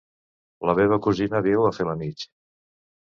La 0.69 0.73
meva 0.79 0.99
cosina 1.07 1.43
viu 1.49 1.67
a 1.67 1.73
Felanitx. 1.81 2.29